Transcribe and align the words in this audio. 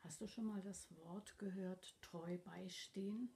Hast 0.00 0.20
du 0.20 0.28
schon 0.28 0.46
mal 0.46 0.62
das 0.62 0.86
Wort 0.96 1.38
gehört, 1.38 1.96
treu 2.00 2.38
beistehen? 2.38 3.30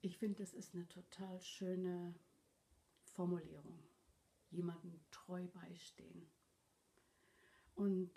Ich 0.00 0.18
finde, 0.18 0.42
das 0.42 0.52
ist 0.52 0.74
eine 0.74 0.86
total 0.88 1.40
schöne 1.40 2.14
Formulierung. 3.04 3.82
Jemanden 4.50 5.00
treu 5.10 5.46
beistehen. 5.48 6.26
Und 7.74 8.12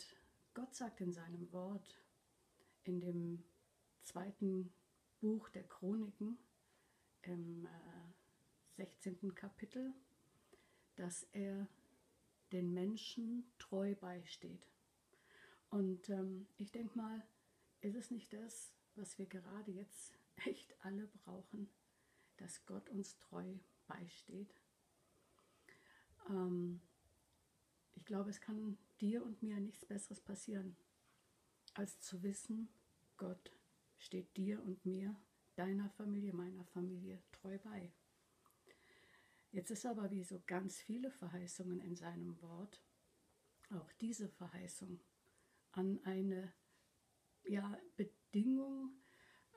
Gott 0.54 0.76
sagt 0.76 1.02
in 1.02 1.14
seinem 1.14 1.52
Wort, 1.52 2.02
in 2.84 3.00
dem 3.00 3.44
zweiten 4.04 4.72
Buch 5.20 5.50
der 5.50 5.64
Chroniken, 5.64 6.38
im 7.24 7.66
äh, 7.66 8.78
16. 8.78 9.34
Kapitel, 9.34 9.94
dass 10.96 11.24
er 11.32 11.68
den 12.52 12.74
Menschen 12.74 13.52
treu 13.58 13.96
beisteht. 13.96 14.68
Und 15.70 16.10
ähm, 16.10 16.48
ich 16.58 16.72
denke 16.72 16.98
mal, 16.98 17.26
ist 17.82 17.96
es 17.96 18.12
nicht 18.12 18.32
das, 18.34 18.74
was 18.96 19.18
wir 19.18 19.26
gerade 19.26 19.72
jetzt 19.72 20.14
echt 20.46 20.74
alle 20.84 21.08
brauchen, 21.08 21.70
dass 22.38 22.66
Gott 22.66 22.90
uns 22.90 23.18
treu 23.18 23.56
beisteht? 23.88 24.54
Ähm, 26.30 26.82
ich 27.96 28.06
glaube, 28.06 28.30
es 28.30 28.42
kann 28.42 28.78
dir 29.02 29.24
und 29.24 29.42
mir 29.42 29.60
nichts 29.60 29.86
Besseres 29.86 30.22
passieren, 30.22 30.76
als 31.74 32.00
zu 32.02 32.24
wissen, 32.24 32.70
Gott 33.18 33.52
steht 33.98 34.36
dir 34.38 34.64
und 34.64 34.86
mir, 34.86 35.16
deiner 35.56 35.90
Familie, 35.90 36.34
meiner 36.34 36.64
Familie 36.66 37.22
treu 37.32 37.58
bei. 37.60 37.92
Jetzt 39.52 39.72
ist 39.72 39.86
aber 39.86 40.12
wie 40.12 40.24
so 40.24 40.42
ganz 40.46 40.78
viele 40.78 41.10
Verheißungen 41.10 41.82
in 41.82 41.96
seinem 41.96 42.40
Wort, 42.42 42.82
auch 43.72 43.92
diese 43.94 44.30
Verheißung 44.30 45.00
an 45.78 46.00
eine 46.04 46.54
ja, 47.46 47.80
Bedingung 47.96 48.92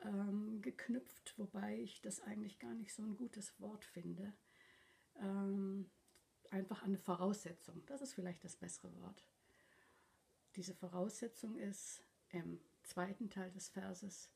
ähm, 0.02 0.60
geknüpft, 0.60 1.34
wobei 1.38 1.80
ich 1.80 2.00
das 2.02 2.20
eigentlich 2.20 2.58
gar 2.58 2.74
nicht 2.74 2.94
so 2.94 3.02
ein 3.02 3.16
gutes 3.16 3.58
Wort 3.60 3.84
finde. 3.84 4.32
Ähm, 5.16 5.90
einfach 6.50 6.82
eine 6.82 6.98
Voraussetzung, 6.98 7.84
das 7.86 8.02
ist 8.02 8.14
vielleicht 8.14 8.44
das 8.44 8.56
bessere 8.56 8.94
Wort. 9.00 9.26
Diese 10.56 10.74
Voraussetzung 10.74 11.56
ist 11.56 12.02
im 12.30 12.60
zweiten 12.82 13.30
Teil 13.30 13.50
des 13.52 13.68
Verses, 13.68 14.30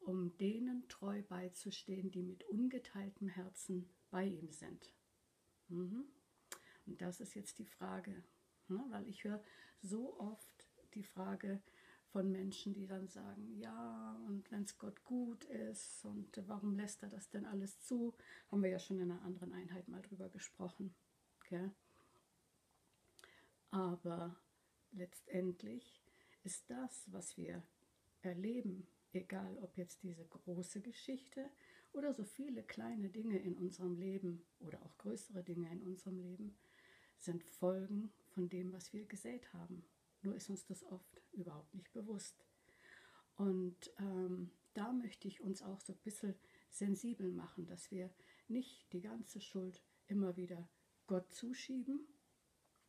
um 0.00 0.36
denen 0.36 0.86
treu 0.88 1.22
beizustehen, 1.22 2.10
die 2.10 2.22
mit 2.22 2.44
ungeteiltem 2.44 3.28
Herzen 3.28 3.88
bei 4.10 4.26
ihm 4.26 4.50
sind. 4.50 4.92
Mhm. 5.68 6.04
Und 6.86 7.00
das 7.00 7.20
ist 7.20 7.34
jetzt 7.34 7.58
die 7.58 7.66
Frage, 7.66 8.24
ne? 8.68 8.84
weil 8.90 9.08
ich 9.08 9.24
höre 9.24 9.42
so 9.80 10.18
oft 10.18 10.53
die 10.94 11.02
Frage 11.02 11.60
von 12.14 12.30
Menschen, 12.30 12.72
die 12.74 12.86
dann 12.86 13.08
sagen, 13.08 13.56
ja, 13.56 14.16
und 14.26 14.50
wenn 14.52 14.62
es 14.62 14.78
Gott 14.78 15.04
gut 15.04 15.44
ist 15.46 16.04
und 16.04 16.28
warum 16.46 16.76
lässt 16.76 17.02
er 17.02 17.08
das 17.08 17.28
denn 17.28 17.44
alles 17.44 17.80
zu? 17.80 18.14
Haben 18.50 18.62
wir 18.62 18.70
ja 18.70 18.78
schon 18.78 19.00
in 19.00 19.10
einer 19.10 19.22
anderen 19.22 19.52
Einheit 19.52 19.88
mal 19.88 20.02
drüber 20.02 20.28
gesprochen. 20.28 20.94
Gell? 21.48 21.72
Aber 23.70 24.36
letztendlich 24.92 26.00
ist 26.44 26.70
das, 26.70 27.10
was 27.10 27.36
wir 27.36 27.64
erleben, 28.22 28.86
egal 29.12 29.58
ob 29.58 29.76
jetzt 29.76 30.02
diese 30.04 30.24
große 30.24 30.80
Geschichte 30.80 31.50
oder 31.92 32.14
so 32.14 32.24
viele 32.24 32.62
kleine 32.62 33.08
Dinge 33.08 33.38
in 33.38 33.56
unserem 33.56 33.96
Leben 33.96 34.44
oder 34.60 34.80
auch 34.82 34.96
größere 34.98 35.42
Dinge 35.42 35.70
in 35.72 35.82
unserem 35.82 36.18
Leben, 36.18 36.56
sind 37.18 37.42
Folgen 37.42 38.12
von 38.28 38.48
dem, 38.48 38.72
was 38.72 38.92
wir 38.92 39.06
gesät 39.06 39.52
haben. 39.52 39.84
Nur 40.24 40.34
ist 40.34 40.50
uns 40.50 40.64
das 40.64 40.82
oft 40.84 41.22
überhaupt 41.32 41.74
nicht 41.74 41.92
bewusst. 41.92 42.44
Und 43.36 43.92
ähm, 43.98 44.50
da 44.72 44.92
möchte 44.92 45.28
ich 45.28 45.40
uns 45.40 45.62
auch 45.62 45.80
so 45.80 45.92
ein 45.92 45.98
bisschen 46.02 46.34
sensibel 46.70 47.30
machen, 47.30 47.66
dass 47.66 47.90
wir 47.90 48.10
nicht 48.48 48.92
die 48.92 49.00
ganze 49.00 49.40
Schuld 49.40 49.82
immer 50.06 50.36
wieder 50.36 50.68
Gott 51.06 51.32
zuschieben, 51.32 52.06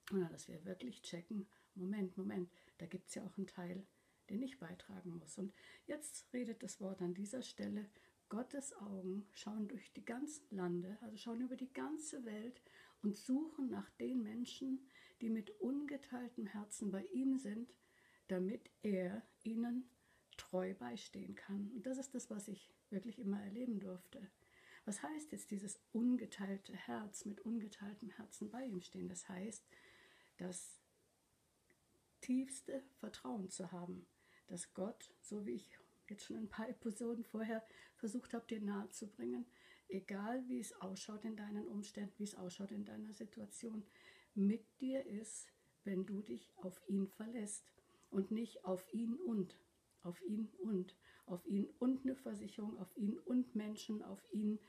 sondern 0.10 0.32
dass 0.32 0.48
wir 0.48 0.64
wirklich 0.66 1.02
checken, 1.02 1.48
Moment, 1.76 2.18
Moment, 2.18 2.50
da 2.78 2.86
gibt 2.86 3.10
es 3.10 3.16
ja 3.16 3.26
auch 3.26 3.38
einen 3.38 3.48
Teil, 3.48 3.86
den 4.30 4.42
ich 4.42 4.60
beitragen 4.60 5.18
muss. 5.18 5.38
Und 5.38 5.54
jetzt 5.88 6.32
redet 6.34 6.64
das 6.64 6.80
Wort 6.80 7.02
an 7.02 7.14
dieser 7.14 7.42
Stelle, 7.42 7.90
Gottes 8.30 8.74
Augen 8.78 9.28
schauen 9.34 9.68
durch 9.68 9.94
die 9.94 10.06
ganzen 10.06 10.56
Lande, 10.56 10.98
also 11.02 11.16
schauen 11.18 11.42
über 11.42 11.56
die 11.56 11.72
ganze 11.72 12.26
Welt 12.26 12.62
und 13.06 13.16
suchen 13.16 13.70
nach 13.70 13.90
den 13.92 14.24
Menschen, 14.24 14.80
die 15.22 15.30
mit 15.30 15.52
ungeteiltem 15.62 16.48
Herzen 16.48 16.90
bei 16.90 17.06
ihm 17.14 17.38
sind, 17.38 17.72
damit 18.28 18.72
er 18.82 19.22
ihnen 19.44 19.88
treu 20.38 20.74
beistehen 20.74 21.36
kann. 21.36 21.72
Und 21.76 21.86
das 21.86 22.00
ist 22.00 22.16
das, 22.16 22.32
was 22.32 22.48
ich 22.48 22.74
wirklich 22.90 23.20
immer 23.20 23.40
erleben 23.42 23.80
durfte. 23.80 24.28
Was 24.86 25.04
heißt 25.04 25.32
jetzt 25.32 25.52
dieses 25.52 25.80
ungeteilte 25.94 26.74
Herz, 26.74 27.26
mit 27.26 27.42
ungeteiltem 27.42 28.10
Herzen 28.10 28.50
bei 28.50 28.66
ihm 28.66 28.82
stehen? 28.82 29.08
Das 29.08 29.30
heißt, 29.30 29.64
das 30.38 30.82
tiefste 32.22 32.84
Vertrauen 33.00 33.50
zu 33.50 33.72
haben, 33.72 34.08
dass 34.48 34.74
Gott, 34.74 35.14
so 35.22 35.46
wie 35.46 35.54
ich 35.54 35.70
jetzt 36.08 36.26
schon 36.26 36.38
ein 36.38 36.50
paar 36.50 36.70
Episoden 36.70 37.24
vorher 37.24 37.64
versucht 37.98 38.34
habe, 38.34 38.48
dir 38.48 38.62
nahe 38.62 38.90
zu 38.90 39.08
bringen, 39.08 39.46
egal 39.90 40.48
wie 40.48 40.60
es 40.60 40.74
ausschaut 40.82 41.26
in 41.26 41.36
deinen 41.36 41.68
Umständen, 41.68 42.14
wie 42.18 42.24
es 42.24 42.36
ausschaut 42.36 42.72
in 42.72 42.86
deiner 42.86 43.14
Situation, 43.14 43.84
mit 44.34 44.66
dir 44.82 45.06
ist, 45.06 45.48
wenn 45.84 46.06
du 46.06 46.22
dich 46.22 46.50
auf 46.58 46.82
ihn 46.88 47.08
verlässt 47.08 47.72
und 48.10 48.32
nicht 48.32 48.66
auf 48.66 48.86
ihn 48.94 49.16
und, 49.16 49.58
auf 50.02 50.22
ihn 50.22 50.50
und, 50.60 50.96
auf 51.26 51.46
ihn 51.46 51.70
und 51.80 52.04
eine 52.04 52.16
Versicherung, 52.16 52.78
auf 52.80 52.96
ihn 52.98 53.18
und 53.20 53.56
Menschen, 53.56 54.02
auf 54.04 54.22
ihn 54.32 54.60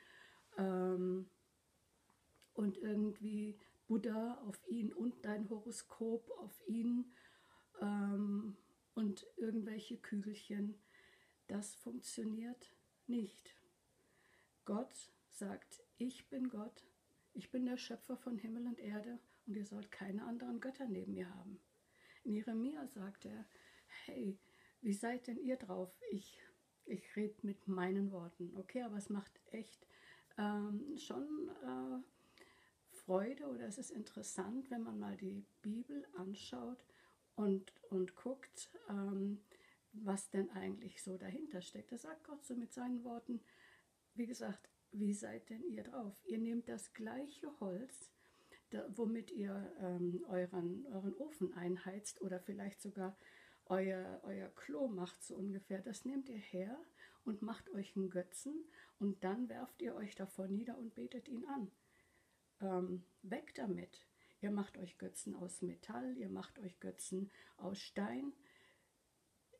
ähm, 0.56 1.28
und 2.54 2.78
irgendwie 2.78 3.58
Buddha, 3.86 4.42
auf 4.46 4.60
ihn 4.68 4.92
und 4.92 5.24
dein 5.24 5.48
Horoskop, 5.48 6.30
auf 6.38 6.60
ihn 6.66 7.12
ähm, 7.80 8.56
und 8.94 9.26
irgendwelche 9.36 9.96
Kügelchen. 9.98 10.74
Das 11.46 11.74
funktioniert 11.74 12.74
nicht. 13.06 13.54
Gott 14.66 15.10
sagt, 15.30 15.82
ich 15.96 16.28
bin 16.28 16.48
Gott, 16.48 16.84
ich 17.32 17.50
bin 17.50 17.64
der 17.64 17.76
Schöpfer 17.76 18.16
von 18.16 18.36
Himmel 18.36 18.66
und 18.66 18.80
Erde 18.80 19.18
und 19.46 19.56
ihr 19.56 19.64
sollt 19.64 19.90
keine 19.92 20.24
anderen 20.24 20.60
Götter 20.60 20.86
neben 20.86 21.14
mir 21.14 21.32
haben. 21.34 21.60
In 22.24 22.34
Jeremia 22.34 22.86
sagt 22.88 23.26
er, 23.26 23.46
hey, 24.04 24.38
wie 24.82 24.92
seid 24.92 25.28
denn 25.28 25.38
ihr 25.38 25.56
drauf? 25.56 25.96
Ich, 26.10 26.42
ich 26.84 27.14
rede 27.14 27.34
mit 27.42 27.68
meinen 27.68 28.10
Worten, 28.10 28.52
okay, 28.56 28.82
aber 28.82 28.96
es 28.96 29.08
macht 29.08 29.40
echt 29.52 29.86
ähm, 30.36 30.96
schon 30.96 31.48
äh, 31.62 32.96
Freude 32.96 33.46
oder 33.46 33.66
es 33.66 33.78
ist 33.78 33.92
interessant, 33.92 34.68
wenn 34.70 34.82
man 34.82 34.98
mal 34.98 35.16
die 35.16 35.44
Bibel 35.62 36.04
anschaut 36.16 36.84
und, 37.36 37.72
und 37.90 38.16
guckt, 38.16 38.70
ähm, 38.88 39.40
was 39.92 40.28
denn 40.30 40.50
eigentlich 40.50 41.02
so 41.02 41.16
dahinter 41.16 41.62
steckt. 41.62 41.92
Da 41.92 41.98
sagt 41.98 42.24
Gott 42.24 42.44
so 42.44 42.56
mit 42.56 42.72
seinen 42.72 43.04
Worten, 43.04 43.40
wie 44.16 44.26
gesagt, 44.26 44.68
wie 44.92 45.12
seid 45.12 45.50
denn 45.50 45.64
ihr 45.68 45.82
drauf? 45.82 46.20
Ihr 46.24 46.38
nehmt 46.38 46.68
das 46.68 46.92
gleiche 46.92 47.48
Holz, 47.60 48.10
da, 48.70 48.86
womit 48.96 49.30
ihr 49.30 49.74
ähm, 49.80 50.24
euren, 50.28 50.86
euren 50.86 51.14
Ofen 51.16 51.52
einheizt 51.54 52.20
oder 52.22 52.40
vielleicht 52.40 52.80
sogar 52.80 53.16
euer, 53.66 54.20
euer 54.24 54.48
Klo 54.48 54.88
macht, 54.88 55.22
so 55.24 55.36
ungefähr. 55.36 55.80
Das 55.82 56.04
nehmt 56.04 56.28
ihr 56.28 56.38
her 56.38 56.78
und 57.24 57.42
macht 57.42 57.68
euch 57.70 57.96
einen 57.96 58.10
Götzen 58.10 58.64
und 58.98 59.22
dann 59.24 59.48
werft 59.48 59.82
ihr 59.82 59.94
euch 59.94 60.14
davor 60.14 60.48
nieder 60.48 60.78
und 60.78 60.94
betet 60.94 61.28
ihn 61.28 61.44
an. 61.46 61.70
Ähm, 62.60 63.04
weg 63.22 63.54
damit. 63.54 64.06
Ihr 64.40 64.50
macht 64.50 64.78
euch 64.78 64.98
Götzen 64.98 65.34
aus 65.34 65.62
Metall, 65.62 66.16
ihr 66.16 66.28
macht 66.28 66.58
euch 66.58 66.78
Götzen 66.78 67.30
aus 67.56 67.80
Stein 67.80 68.32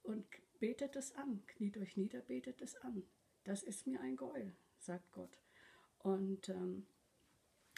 und 0.02 0.26
betet 0.60 0.96
es 0.96 1.12
an, 1.12 1.42
kniet 1.46 1.76
euch 1.78 1.96
nieder, 1.96 2.20
betet 2.20 2.60
es 2.62 2.76
an. 2.76 3.02
Das 3.46 3.62
ist 3.62 3.87
mir 3.87 4.00
ein 4.00 4.16
Gräuel, 4.16 4.56
sagt 4.81 5.12
Gott. 5.12 5.38
Und 6.00 6.48
ähm, 6.48 6.84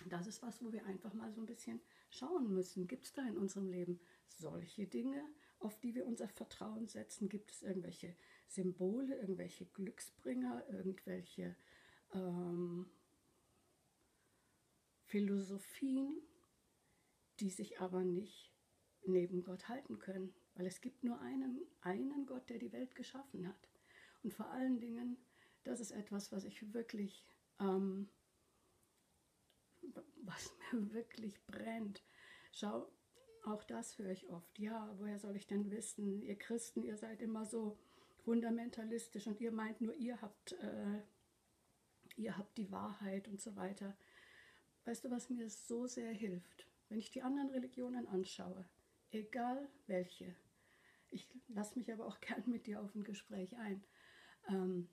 das 0.07 0.27
ist 0.27 0.43
was, 0.43 0.63
wo 0.65 0.73
wir 0.73 0.87
einfach 0.87 1.13
mal 1.13 1.31
so 1.31 1.43
ein 1.43 1.47
bisschen 1.47 1.83
schauen 2.09 2.55
müssen. 2.55 2.89
Gibt 2.89 3.05
es 3.05 3.13
da 3.13 3.21
in 3.29 3.37
unserem 3.37 3.69
Leben 3.69 4.01
solche 4.29 4.87
Dinge, 4.87 5.23
auf 5.59 5.79
die 5.79 5.95
wir 5.95 6.07
unser 6.07 6.27
Vertrauen 6.27 6.89
setzen? 6.89 7.29
Gibt 7.29 7.51
es 7.51 7.63
irgendwelche 7.63 8.17
Symbole, 8.47 9.15
irgendwelche 9.17 9.67
Glücksbringer, 9.67 10.65
irgendwelche 10.71 11.55
ähm, 12.15 12.89
Philosophien, 15.03 16.23
die 17.41 17.51
sich 17.51 17.79
aber 17.79 18.05
nicht 18.05 18.55
neben 19.05 19.43
Gott 19.43 19.69
halten 19.69 19.99
können? 19.99 20.35
Weil 20.55 20.65
es 20.65 20.81
gibt 20.81 21.05
nur 21.05 21.21
einen, 21.21 21.61
einen 21.83 22.25
Gott, 22.25 22.49
der 22.49 22.59
die 22.59 22.73
Welt 22.73 22.95
geschaffen 22.95 23.47
hat. 23.47 23.69
Und 24.23 24.33
vor 24.33 24.47
allen 24.47 24.81
Dingen, 24.81 25.19
das 25.65 25.81
ist 25.81 25.91
etwas, 25.91 26.33
was 26.33 26.45
ich 26.45 26.73
wirklich... 26.73 27.25
Ähm, 27.61 28.09
was 30.29 30.53
mir 30.73 30.93
wirklich 30.93 31.45
brennt. 31.47 32.03
Schau, 32.53 32.91
Auch 33.45 33.65
das 33.65 33.99
höre 33.99 34.11
ich 34.11 34.29
oft. 34.29 34.59
Ja, 34.59 34.95
woher 34.99 35.19
soll 35.19 35.37
ich 35.37 35.47
denn 35.47 35.71
wissen? 35.71 36.23
Ihr 36.23 36.37
Christen, 36.37 36.83
ihr 36.83 36.97
seid 36.97 37.23
immer 37.23 37.45
so 37.45 37.79
fundamentalistisch 38.25 39.27
und 39.27 39.41
ihr 39.41 39.53
meint 39.53 39.81
nur, 39.81 39.95
ihr 39.95 40.21
habt, 40.21 40.53
äh, 40.53 41.03
ihr 42.17 42.37
habt 42.37 42.59
die 42.59 42.71
Wahrheit 42.71 43.29
und 43.29 43.41
so 43.41 43.57
weiter. 43.57 43.97
Weißt 44.85 45.05
du, 45.05 45.11
was 45.11 45.31
mir 45.31 45.49
so 45.49 45.87
sehr 45.87 46.13
hilft? 46.13 46.67
Wenn 46.89 46.99
ich 46.99 47.11
die 47.11 47.23
anderen 47.23 47.51
Religionen 47.51 48.07
anschaue, 48.09 48.69
egal 49.11 49.69
welche, 49.87 50.35
ich 51.11 51.29
lasse 51.49 51.79
mich 51.79 51.93
aber 51.93 52.07
auch 52.07 52.21
gern 52.21 52.43
mit 52.47 52.67
dir 52.67 52.83
auf 52.83 52.95
ein 52.95 53.05
Gespräch 53.05 53.57
ein, 53.57 53.83
ähm, 54.49 54.89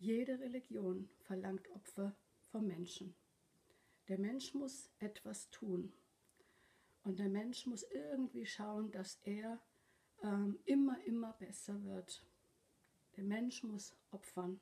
jede 0.00 0.40
Religion 0.40 1.10
verlangt 1.20 1.68
Opfer 1.70 2.16
vom 2.46 2.66
Menschen. 2.66 3.14
Der 4.08 4.18
Mensch 4.18 4.54
muss 4.54 4.90
etwas 4.98 5.50
tun. 5.50 5.92
Und 7.04 7.18
der 7.18 7.28
Mensch 7.28 7.66
muss 7.66 7.82
irgendwie 7.82 8.46
schauen, 8.46 8.90
dass 8.90 9.16
er 9.22 9.60
ähm, 10.22 10.58
immer, 10.64 11.02
immer 11.04 11.34
besser 11.34 11.82
wird. 11.84 12.26
Der 13.16 13.24
Mensch 13.24 13.62
muss 13.62 13.94
opfern. 14.10 14.60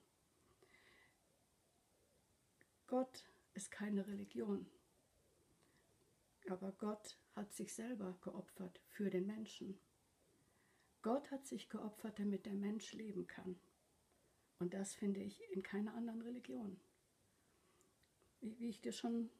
Gott 2.86 3.24
ist 3.54 3.70
keine 3.70 4.06
Religion. 4.06 4.68
Aber 6.48 6.72
Gott 6.72 7.16
hat 7.36 7.52
sich 7.52 7.74
selber 7.74 8.18
geopfert 8.22 8.80
für 8.88 9.08
den 9.08 9.26
Menschen. 9.26 9.78
Gott 11.02 11.30
hat 11.30 11.46
sich 11.46 11.68
geopfert, 11.68 12.18
damit 12.18 12.46
der 12.46 12.54
Mensch 12.54 12.92
leben 12.92 13.26
kann. 13.26 13.60
Und 14.58 14.74
das 14.74 14.94
finde 14.94 15.20
ich 15.20 15.40
in 15.52 15.62
keiner 15.62 15.94
anderen 15.94 16.22
Religion. 16.22 16.78
Wie, 18.40 18.58
wie 18.58 18.68
ich 18.68 18.80
dir 18.80 18.92
schon, 18.92 19.30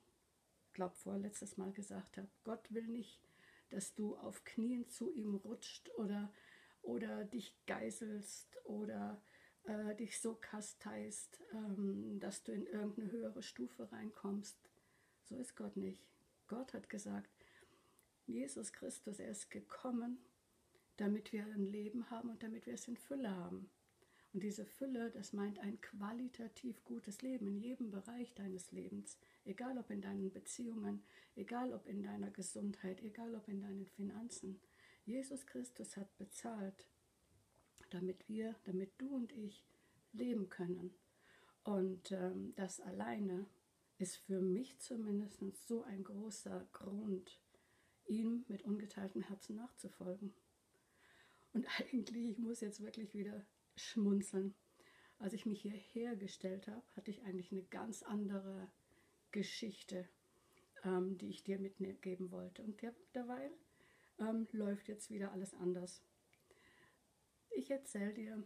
glaube 0.73 0.95
vorletztes 0.95 1.57
Mal 1.57 1.73
gesagt 1.73 2.17
habe, 2.17 2.29
Gott 2.45 2.73
will 2.73 2.87
nicht, 2.87 3.21
dass 3.71 3.95
du 3.95 4.17
auf 4.17 4.45
Knien 4.45 4.89
zu 4.89 5.13
ihm 5.13 5.35
rutscht 5.35 5.91
oder, 5.97 6.33
oder 6.83 7.25
dich 7.25 7.55
geißelst 7.67 8.65
oder 8.65 9.21
äh, 9.65 9.95
dich 9.97 10.21
so 10.21 10.35
kasteist, 10.35 11.41
ähm, 11.53 12.19
dass 12.21 12.43
du 12.45 12.53
in 12.53 12.67
irgendeine 12.67 13.11
höhere 13.11 13.43
Stufe 13.43 13.91
reinkommst. 13.91 14.57
So 15.29 15.37
ist 15.37 15.57
Gott 15.57 15.77
nicht. 15.77 16.03
Gott 16.47 16.73
hat 16.73 16.89
gesagt, 16.89 17.29
Jesus 18.27 18.73
Christus, 18.73 19.19
er 19.19 19.31
ist 19.31 19.51
gekommen, 19.51 20.19
damit 20.97 21.33
wir 21.33 21.45
ein 21.45 21.67
Leben 21.67 22.11
haben 22.11 22.31
und 22.31 22.43
damit 22.43 22.67
wir 22.67 22.75
es 22.75 22.89
in 22.89 22.97
Fülle 22.97 23.35
haben. 23.35 23.71
Und 24.33 24.43
diese 24.43 24.67
Fülle, 24.67 25.11
das 25.11 25.33
meint 25.33 25.59
ein 25.59 25.81
qualitativ 25.81 26.85
gutes 26.85 27.23
Leben 27.23 27.47
in 27.47 27.59
jedem 27.59 27.91
Bereich 27.91 28.35
deines 28.35 28.71
Lebens, 28.73 29.19
egal 29.45 29.79
ob 29.79 29.91
in 29.91 30.03
deinen 30.03 30.31
Beziehungen, 30.31 31.03
egal 31.35 31.73
ob 31.73 31.87
in 31.87 32.03
deiner 32.03 32.31
Gesundheit, 32.31 33.03
egal 33.03 33.35
ob 33.35 33.49
in 33.49 33.61
deinen 33.61 33.87
Finanzen. 33.87 34.61
Jesus 35.07 35.47
Christus 35.47 35.97
hat 35.97 36.15
bezahlt, 36.19 36.87
damit 37.91 38.29
wir, 38.29 38.55
damit 38.65 38.93
du 38.99 39.15
und 39.15 39.33
ich 39.33 39.65
leben 40.13 40.51
können. 40.51 40.95
Und 41.65 42.13
ähm, 42.13 42.53
das 42.57 42.81
alleine 42.81 43.47
ist 43.99 44.17
für 44.17 44.41
mich 44.41 44.79
zumindest 44.79 45.41
so 45.67 45.83
ein 45.85 46.05
großer 46.05 46.67
Grund, 46.73 47.41
ihm 48.07 48.45
mit 48.49 48.63
ungeteiltem 48.63 49.23
Herzen 49.23 49.57
nachzufolgen. 49.57 50.35
Und 51.53 51.67
eigentlich, 51.81 52.31
ich 52.33 52.39
muss 52.39 52.61
jetzt 52.61 52.83
wirklich 52.83 53.15
wieder 53.15 53.45
schmunzeln. 53.79 54.55
Als 55.19 55.33
ich 55.33 55.47
mich 55.47 55.63
hierher 55.63 56.15
gestellt 56.17 56.69
habe, 56.69 56.83
hatte 56.95 57.11
ich 57.11 57.23
eigentlich 57.23 57.51
eine 57.51 57.65
ganz 57.65 58.03
andere 58.03 58.71
Geschichte, 59.33 60.09
ähm, 60.85 61.19
die 61.19 61.29
ich 61.29 61.43
dir 61.43 61.59
mitgeben 61.59 62.31
wollte. 62.31 62.63
Und 62.63 62.81
derweil 63.15 63.51
ähm, 64.19 64.47
läuft 64.53 64.89
jetzt 64.89 65.11
wieder 65.11 65.33
alles 65.33 65.55
anders. 65.55 66.03
Ich 67.51 67.71
erzähle 67.71 68.15
dir, 68.15 68.43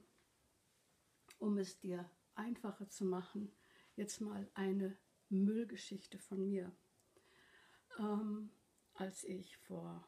um 1.39 1.59
es 1.59 1.79
dir 1.79 2.09
einfacher 2.35 2.89
zu 2.89 3.05
machen, 3.05 3.53
jetzt 3.97 4.21
mal 4.21 4.49
eine 4.55 4.97
Müllgeschichte 5.29 6.19
von 6.19 6.49
mir. 6.49 6.73
Ähm, 7.99 8.51
als 8.95 9.25
ich 9.25 9.57
vor, 9.59 10.07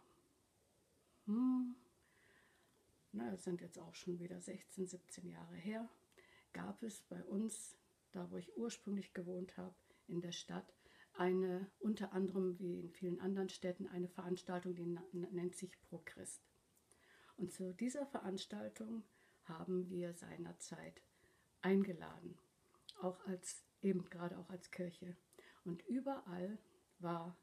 hm, 1.26 1.74
na, 3.14 3.31
das 3.31 3.44
sind 3.44 3.61
jetzt 3.61 3.78
auch 3.78 3.94
schon 3.94 4.19
wieder 4.19 4.40
16, 4.40 4.87
17 4.87 5.28
Jahre 5.28 5.55
her, 5.55 5.88
gab 6.52 6.82
es 6.82 7.02
bei 7.02 7.22
uns, 7.25 7.76
da 8.12 8.31
wo 8.31 8.37
ich 8.37 8.56
ursprünglich 8.56 9.12
gewohnt 9.14 9.56
habe, 9.56 9.75
in 10.06 10.20
der 10.20 10.32
Stadt, 10.32 10.75
eine, 11.14 11.70
unter 11.78 12.12
anderem 12.12 12.58
wie 12.58 12.81
in 12.81 12.90
vielen 12.90 13.20
anderen 13.20 13.49
Städten, 13.49 13.87
eine 13.87 14.08
Veranstaltung, 14.08 14.75
die 14.75 14.87
nennt 15.12 15.55
sich 15.55 15.81
Pro 15.82 16.02
Christ. 16.05 16.43
Und 17.37 17.52
zu 17.52 17.72
dieser 17.72 18.06
Veranstaltung 18.06 19.05
haben 19.44 19.88
wir 19.88 20.14
seinerzeit 20.14 21.02
eingeladen, 21.62 22.37
auch 23.00 23.25
als 23.26 23.64
eben 23.81 24.05
gerade 24.10 24.38
auch 24.38 24.50
als 24.50 24.70
Kirche. 24.70 25.17
Und 25.64 25.87
überall 25.87 26.58
war 26.99 27.37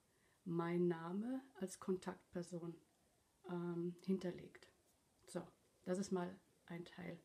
mein 0.43 0.87
Name 0.87 1.41
als 1.55 1.79
Kontaktperson 1.79 2.75
ähm, 3.49 3.95
hinterlegt. 4.01 4.70
Das 5.83 5.97
ist 5.97 6.11
mal 6.11 6.33
ein 6.67 6.85
Teil 6.85 7.19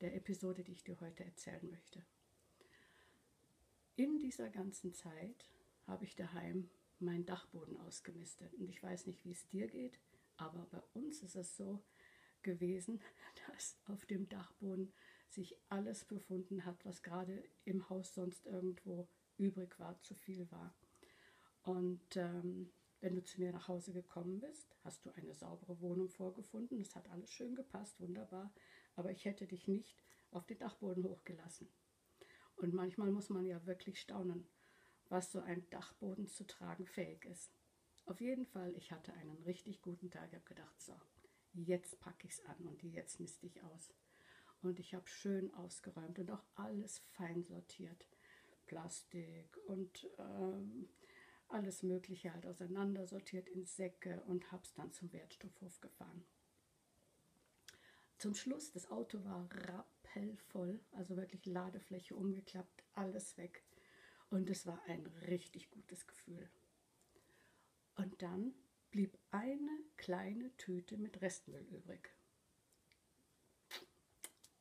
der 0.00 0.14
Episode, 0.14 0.64
die 0.64 0.72
ich 0.72 0.84
dir 0.84 0.98
heute 1.00 1.24
erzählen 1.24 1.68
möchte. 1.70 2.04
In 3.96 4.18
dieser 4.18 4.48
ganzen 4.50 4.94
Zeit 4.94 5.48
habe 5.86 6.04
ich 6.04 6.16
daheim 6.16 6.70
meinen 6.98 7.26
Dachboden 7.26 7.76
ausgemistet. 7.78 8.54
Und 8.54 8.68
ich 8.68 8.82
weiß 8.82 9.06
nicht, 9.06 9.24
wie 9.24 9.32
es 9.32 9.46
dir 9.48 9.66
geht, 9.66 9.98
aber 10.36 10.66
bei 10.70 10.80
uns 10.94 11.22
ist 11.22 11.36
es 11.36 11.56
so 11.56 11.82
gewesen, 12.42 13.00
dass 13.48 13.76
auf 13.86 14.06
dem 14.06 14.28
Dachboden 14.28 14.92
sich 15.28 15.56
alles 15.68 16.04
befunden 16.04 16.64
hat, 16.64 16.84
was 16.84 17.02
gerade 17.02 17.42
im 17.64 17.88
Haus 17.88 18.14
sonst 18.14 18.46
irgendwo 18.46 19.08
übrig 19.38 19.78
war, 19.78 20.00
zu 20.02 20.14
viel 20.14 20.50
war. 20.50 20.74
Und 21.62 22.16
ähm, 22.16 22.70
wenn 23.02 23.16
du 23.16 23.22
zu 23.22 23.40
mir 23.40 23.52
nach 23.52 23.68
Hause 23.68 23.92
gekommen 23.92 24.38
bist, 24.40 24.76
hast 24.84 25.04
du 25.04 25.10
eine 25.10 25.34
saubere 25.34 25.80
Wohnung 25.80 26.08
vorgefunden. 26.08 26.80
Es 26.80 26.94
hat 26.94 27.10
alles 27.10 27.30
schön 27.30 27.56
gepasst, 27.56 28.00
wunderbar. 28.00 28.54
Aber 28.94 29.10
ich 29.10 29.24
hätte 29.24 29.46
dich 29.46 29.66
nicht 29.66 29.96
auf 30.30 30.46
den 30.46 30.58
Dachboden 30.58 31.04
hochgelassen. 31.04 31.68
Und 32.56 32.74
manchmal 32.74 33.10
muss 33.10 33.28
man 33.28 33.44
ja 33.44 33.66
wirklich 33.66 34.00
staunen, 34.00 34.46
was 35.08 35.32
so 35.32 35.40
ein 35.40 35.68
Dachboden 35.70 36.28
zu 36.28 36.46
tragen 36.46 36.86
fähig 36.86 37.24
ist. 37.24 37.52
Auf 38.06 38.20
jeden 38.20 38.46
Fall, 38.46 38.72
ich 38.76 38.92
hatte 38.92 39.12
einen 39.14 39.42
richtig 39.42 39.82
guten 39.82 40.08
Tag. 40.08 40.28
Ich 40.28 40.34
habe 40.36 40.44
gedacht, 40.44 40.80
so, 40.80 40.94
jetzt 41.54 41.98
packe 41.98 42.28
ich 42.28 42.34
es 42.34 42.44
an 42.46 42.66
und 42.66 42.84
jetzt 42.84 43.18
misste 43.18 43.46
ich 43.46 43.62
aus. 43.64 43.92
Und 44.62 44.78
ich 44.78 44.94
habe 44.94 45.08
schön 45.08 45.52
ausgeräumt 45.54 46.20
und 46.20 46.30
auch 46.30 46.44
alles 46.54 47.00
fein 47.00 47.42
sortiert. 47.42 48.08
Plastik 48.66 49.58
und 49.66 50.08
ähm, 50.18 50.88
alles 51.52 51.82
Mögliche 51.82 52.32
halt 52.32 52.46
auseinandersortiert 52.46 53.48
in 53.48 53.64
Säcke 53.64 54.22
und 54.26 54.50
habe 54.52 54.62
es 54.64 54.72
dann 54.74 54.92
zum 54.92 55.12
Wertstoffhof 55.12 55.80
gefahren. 55.80 56.24
Zum 58.18 58.34
Schluss, 58.34 58.70
das 58.70 58.90
Auto 58.90 59.24
war 59.24 59.48
rappellvoll, 59.50 60.80
also 60.92 61.16
wirklich 61.16 61.44
Ladefläche 61.46 62.14
umgeklappt, 62.14 62.84
alles 62.92 63.36
weg. 63.36 63.64
Und 64.30 64.48
es 64.48 64.66
war 64.66 64.80
ein 64.86 65.06
richtig 65.28 65.70
gutes 65.70 66.06
Gefühl. 66.06 66.48
Und 67.96 68.22
dann 68.22 68.54
blieb 68.90 69.18
eine 69.30 69.78
kleine 69.96 70.56
Tüte 70.56 70.96
mit 70.96 71.20
Restmüll 71.20 71.66
übrig. 71.70 72.14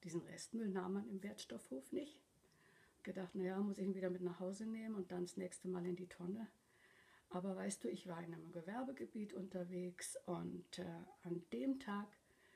Diesen 0.04 0.22
Restmüll 0.22 0.68
nahm 0.68 0.94
man 0.94 1.08
im 1.08 1.22
Wertstoffhof 1.22 1.92
nicht. 1.92 2.20
Gedacht, 3.04 3.36
naja, 3.36 3.60
muss 3.60 3.78
ich 3.78 3.86
ihn 3.86 3.96
wieder 3.96 4.10
mit 4.10 4.22
nach 4.22 4.40
Hause 4.40 4.66
nehmen 4.66 4.96
und 4.96 5.12
dann 5.12 5.26
das 5.26 5.38
nächste 5.38 5.68
Mal 5.68 5.86
in 5.86 5.96
die 5.96 6.08
Tonne. 6.08 6.48
Aber 7.32 7.56
weißt 7.56 7.84
du, 7.86 7.90
ich 7.90 8.08
war 8.08 8.22
in 8.22 8.34
einem 8.34 8.52
Gewerbegebiet 8.52 9.34
unterwegs 9.34 10.18
und 10.26 10.80
äh, 10.80 11.04
an 11.24 11.42
dem 11.54 11.80
Tag 11.80 12.08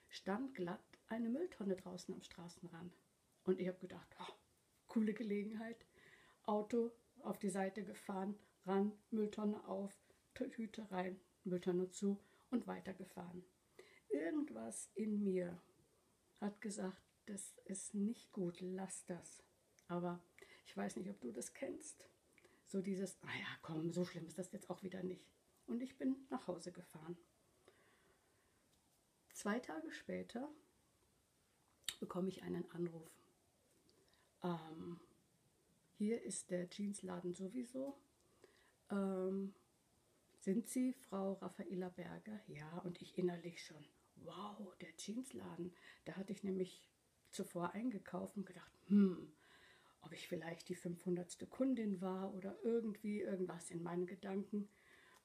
stand 0.10 0.54
glatt 0.54 0.84
eine 1.08 1.30
Mülltonne 1.30 1.78
draußen 1.78 2.14
am 2.14 2.22
Straßenrand. 2.22 2.94
Und 3.46 3.60
ich 3.62 3.70
habe 3.70 3.80
gedacht, 3.80 4.16
oh, 4.20 4.34
coole 4.88 5.14
Gelegenheit. 5.14 5.86
Auto 6.44 6.92
auf 7.20 7.40
die 7.40 7.50
Seite 7.50 7.84
gefahren, 7.86 8.36
ran, 8.66 8.92
Mülltonne 9.12 9.66
auf, 9.66 9.94
Tüte 10.34 10.92
rein, 10.92 11.22
Mülltonne 11.46 11.90
zu 11.90 12.20
und 12.52 12.68
weitergefahren. 12.68 13.46
Irgendwas 14.10 14.92
in 14.94 15.24
mir 15.24 15.58
hat 16.42 16.60
gesagt, 16.60 17.02
das 17.28 17.56
ist 17.64 17.96
nicht 17.96 18.34
gut, 18.34 18.60
lass 18.60 19.06
das. 19.06 19.42
Aber 19.88 20.22
ich 20.66 20.76
weiß 20.76 20.98
nicht, 20.98 21.10
ob 21.10 21.22
du 21.22 21.32
das 21.32 21.54
kennst. 21.54 22.06
So 22.66 22.82
dieses, 22.82 23.18
ah 23.22 23.58
komm, 23.62 23.92
so 23.92 24.06
schlimm 24.06 24.26
ist 24.28 24.38
das 24.38 24.52
jetzt 24.52 24.70
auch 24.70 24.84
wieder 24.84 25.04
nicht. 25.04 25.26
Und 25.68 25.82
ich 25.82 25.98
bin 25.98 26.16
nach 26.30 26.48
Hause 26.48 26.72
gefahren. 26.72 27.18
Zwei 29.34 29.60
Tage 29.60 29.92
später 29.92 30.50
bekomme 32.00 32.30
ich 32.30 32.44
einen 32.44 32.70
Anruf. 32.72 33.12
Ähm, 34.44 35.00
hier 35.98 36.22
ist 36.22 36.52
der 36.52 36.70
Jeansladen 36.70 37.34
sowieso. 37.34 37.98
Ähm, 38.90 39.54
Sind 40.40 40.68
Sie 40.68 40.94
Frau 40.94 41.34
Raffaella 41.34 41.90
Berger? 41.90 42.40
Ja, 42.48 42.78
und 42.80 43.02
ich 43.02 43.18
innerlich 43.18 43.64
schon. 43.64 43.84
Wow, 44.18 44.76
der 44.78 44.96
Jeansladen. 44.98 45.74
Da 46.06 46.16
hatte 46.16 46.34
ich 46.34 46.44
nämlich 46.44 46.82
zuvor 47.32 47.72
eingekauft 47.74 48.38
und 48.38 48.46
gedacht, 48.46 48.72
hm, 48.88 49.32
ob 50.06 50.14
ich 50.14 50.28
vielleicht 50.28 50.70
die 50.70 50.76
500. 50.76 51.50
Kundin 51.50 52.00
war 52.00 52.34
oder 52.34 52.56
irgendwie 52.64 53.22
irgendwas 53.22 53.72
in 53.72 53.82
meinen 53.82 54.06
Gedanken. 54.06 54.70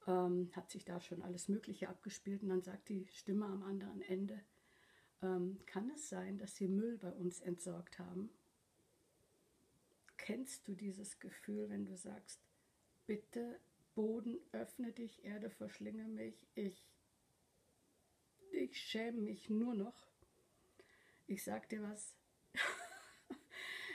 Ähm, 0.07 0.51
hat 0.57 0.71
sich 0.71 0.85
da 0.85 1.01
schon 1.01 1.23
alles 1.23 1.49
Mögliche 1.49 1.89
abgespielt 1.89 2.43
und 2.43 2.49
dann 2.49 2.63
sagt 2.63 2.89
die 2.89 3.07
Stimme 3.09 3.45
am 3.47 3.63
anderen 3.63 4.01
Ende, 4.03 4.41
ähm, 5.23 5.59
kann 5.67 5.91
es 5.91 6.09
sein, 6.09 6.39
dass 6.39 6.57
Sie 6.57 6.69
Müll 6.69 6.97
bei 6.97 7.13
uns 7.13 7.41
entsorgt 7.41 7.99
haben? 7.99 8.31
Kennst 10.17 10.67
du 10.67 10.75
dieses 10.75 11.19
Gefühl, 11.19 11.69
wenn 11.69 11.85
du 11.85 11.97
sagst, 11.97 12.41
bitte 13.07 13.61
Boden, 13.95 14.39
öffne 14.53 14.93
dich, 14.93 15.25
Erde, 15.25 15.51
verschlinge 15.51 16.09
mich, 16.09 16.47
ich, 16.55 16.87
ich 18.53 18.81
schäme 18.81 19.21
mich 19.21 19.51
nur 19.51 19.75
noch. 19.75 20.11
Ich 21.27 21.45
sag 21.45 21.69
dir 21.69 21.83
was, 21.83 22.15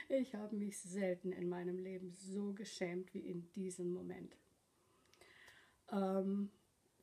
ich 0.08 0.34
habe 0.34 0.56
mich 0.56 0.78
selten 0.78 1.32
in 1.32 1.48
meinem 1.48 1.78
Leben 1.78 2.10
so 2.10 2.52
geschämt 2.52 3.12
wie 3.14 3.20
in 3.20 3.50
diesem 3.52 3.90
Moment. 3.92 4.36
Ähm, 5.90 6.50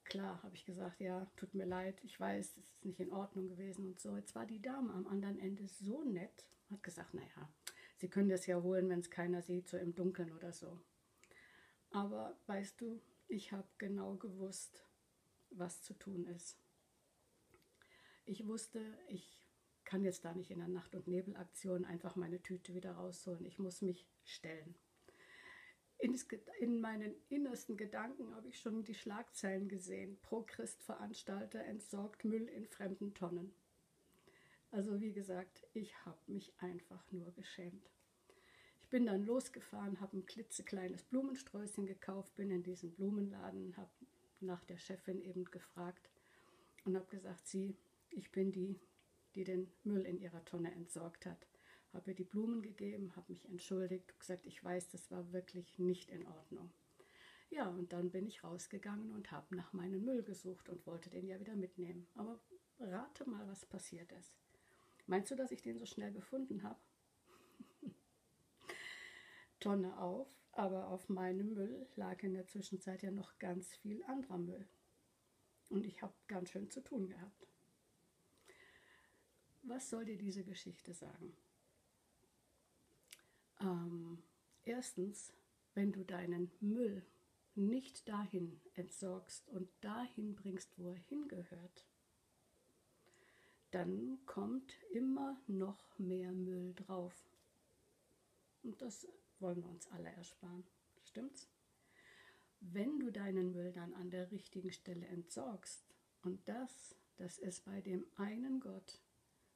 klar, 0.04 0.42
habe 0.44 0.56
ich 0.56 0.66
gesagt, 0.66 1.00
ja, 1.00 1.26
tut 1.36 1.54
mir 1.54 1.66
leid, 1.66 2.00
ich 2.04 2.20
weiß, 2.20 2.54
das 2.56 2.64
ist 2.64 2.86
nicht 2.86 3.00
in 3.00 3.12
Ordnung 3.12 3.48
gewesen 3.48 3.86
und 3.86 4.00
so. 4.00 4.16
Jetzt 4.16 4.36
war 4.36 4.46
die 4.46 4.62
Dame 4.62 4.94
am 4.94 5.08
anderen 5.08 5.40
Ende 5.40 5.68
so 5.68 6.04
nett, 6.04 6.46
hat 6.70 6.84
gesagt, 6.84 7.14
naja, 7.14 7.50
Sie 8.04 8.10
können 8.10 8.28
das 8.28 8.48
ja 8.48 8.62
holen, 8.62 8.90
wenn 8.90 9.00
es 9.00 9.10
keiner 9.10 9.42
sieht, 9.42 9.70
so 9.70 9.78
im 9.78 9.96
Dunkeln 9.96 10.34
oder 10.34 10.52
so. 10.52 10.78
Aber 11.92 12.38
weißt 12.48 12.82
du, 12.82 13.02
ich 13.30 13.54
habe 13.54 13.68
genau 13.78 14.16
gewusst, 14.16 14.84
was 15.52 15.82
zu 15.84 15.94
tun 15.94 16.26
ist. 16.26 16.58
Ich 18.26 18.46
wusste, 18.46 18.82
ich 19.08 19.43
kann 19.94 20.04
jetzt 20.04 20.26
da 20.26 20.34
nicht 20.34 20.50
in 20.50 20.58
der 20.58 20.68
Nacht- 20.68 20.96
und 20.96 21.08
Nebelaktion 21.08 21.86
einfach 21.86 22.16
meine 22.16 22.42
Tüte 22.42 22.74
wieder 22.74 22.94
rausholen. 22.94 23.46
Ich 23.46 23.60
muss 23.60 23.84
mich 23.84 24.08
stellen. 24.24 24.74
In, 26.00 26.82
meinen 26.82 27.14
innersten 27.30 27.78
Gedanken 27.78 28.34
habe 28.34 28.48
ich 28.48 28.60
schon 28.60 28.84
die 28.84 28.96
Schlagzeilen 28.96 29.68
gesehen. 29.68 30.18
Pro-Christ-Veranstalter 30.24 31.64
entsorgt 31.66 32.26
Müll 32.26 32.48
in 32.48 32.66
fremden 32.66 33.14
Tonnen. 33.14 33.54
Also 34.72 35.00
wie 35.00 35.14
gesagt, 35.14 35.64
ich 35.74 35.96
habe 36.08 36.18
mich 36.26 36.52
einfach 36.58 37.12
nur 37.12 37.32
geschämt. 37.34 37.92
Ich 38.82 38.90
bin 38.90 39.06
dann 39.06 39.24
losgefahren, 39.24 40.02
habe 40.02 40.18
ein 40.18 40.26
klitzekleines 40.26 41.04
Blumensträußchen 41.04 41.86
gekauft, 41.86 42.34
bin 42.34 42.50
in 42.50 42.64
diesen 42.64 42.94
Blumenladen, 42.94 43.78
habe 43.78 43.92
nach 44.40 44.64
der 44.64 44.80
Chefin 44.80 45.22
eben 45.22 45.46
gefragt 45.46 46.10
und 46.84 46.96
habe 46.96 47.06
gesagt, 47.16 47.48
sie, 47.48 47.78
ich 48.10 48.32
bin 48.32 48.52
die, 48.52 48.80
die 49.36 49.44
den 49.44 49.72
Müll 49.84 50.06
in 50.06 50.20
ihrer 50.20 50.44
Tonne 50.46 50.72
entsorgt 50.72 51.26
hat. 51.26 51.48
Habe 51.92 52.12
ihr 52.12 52.16
die 52.16 52.24
Blumen 52.24 52.62
gegeben, 52.62 53.16
habe 53.16 53.32
mich 53.32 53.46
entschuldigt 53.46 54.12
und 54.12 54.20
gesagt, 54.20 54.46
ich 54.46 54.64
weiß, 54.64 54.90
das 54.90 55.12
war 55.12 55.32
wirklich 55.32 55.78
nicht 55.78 56.10
in 56.10 56.26
Ordnung. 56.26 56.72
Ja, 57.50 57.70
und 57.70 57.94
dann 57.94 58.10
bin 58.10 58.26
ich 58.26 58.44
rausgegangen 58.44 59.12
und 59.12 59.32
habe 59.32 59.56
nach 59.56 59.74
meinem 59.74 60.04
Müll 60.04 60.24
gesucht 60.24 60.70
und 60.70 60.88
wollte 60.88 61.12
den 61.12 61.28
ja 61.28 61.40
wieder 61.40 61.56
mitnehmen. 61.56 62.08
Aber 62.16 62.40
rate 62.80 63.30
mal, 63.30 63.48
was 63.48 63.66
passiert 63.66 64.12
ist. 64.14 64.34
Meinst 65.06 65.30
du, 65.30 65.36
dass 65.36 65.52
ich 65.52 65.62
den 65.62 65.78
so 65.78 65.86
schnell 65.86 66.12
gefunden 66.12 66.64
habe? 66.64 66.80
Tonne 69.60 70.00
auf, 70.00 70.28
aber 70.52 70.88
auf 70.88 71.10
meinem 71.10 71.54
Müll 71.54 71.88
lag 71.96 72.24
in 72.24 72.34
der 72.34 72.48
Zwischenzeit 72.48 73.04
ja 73.04 73.12
noch 73.12 73.38
ganz 73.38 73.76
viel 73.76 74.04
anderer 74.06 74.40
Müll. 74.40 74.68
Und 75.70 75.86
ich 75.86 76.02
habe 76.02 76.14
ganz 76.28 76.50
schön 76.50 76.72
zu 76.72 76.82
tun 76.82 77.08
gehabt. 77.08 77.48
Was 79.64 79.90
soll 79.90 80.06
dir 80.06 80.18
diese 80.18 80.44
Geschichte 80.44 80.94
sagen? 80.94 81.36
Ähm, 83.62 84.22
erstens, 84.66 85.34
wenn 85.74 85.94
du 85.94 86.04
deinen 86.04 86.52
Müll 86.60 87.06
nicht 87.56 88.08
dahin 88.10 88.60
entsorgst 88.74 89.48
und 89.50 89.70
dahin 89.82 90.36
bringst, 90.36 90.78
wo 90.78 90.90
er 90.90 90.96
hingehört, 90.96 91.86
dann 93.72 94.20
kommt 94.26 94.74
immer 94.92 95.42
noch 95.48 95.98
mehr 95.98 96.32
Müll 96.32 96.74
drauf. 96.74 97.16
Und 98.64 98.82
das 98.82 99.08
wollen 99.40 99.64
wir 99.64 99.70
uns 99.70 99.88
alle 99.88 100.10
ersparen. 100.10 100.66
Stimmt's? 101.06 101.50
Wenn 102.60 103.00
du 103.00 103.12
deinen 103.12 103.52
Müll 103.52 103.72
dann 103.72 103.94
an 103.94 104.10
der 104.10 104.30
richtigen 104.32 104.72
Stelle 104.72 105.06
entsorgst 105.08 105.86
und 106.22 106.48
das, 106.48 106.96
das 107.18 107.38
ist 107.38 107.66
bei 107.66 107.82
dem 107.82 108.06
einen 108.16 108.60
Gott, 108.60 109.03